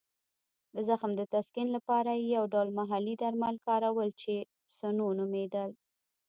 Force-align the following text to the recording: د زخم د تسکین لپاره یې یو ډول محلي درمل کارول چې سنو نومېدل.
د 0.75 0.77
زخم 0.89 1.11
د 1.15 1.21
تسکین 1.33 1.67
لپاره 1.77 2.11
یې 2.15 2.27
یو 2.37 2.43
ډول 2.53 2.69
محلي 2.79 3.15
درمل 3.23 3.55
کارول 3.67 4.09
چې 4.21 4.33
سنو 4.77 5.07
نومېدل. 5.19 5.69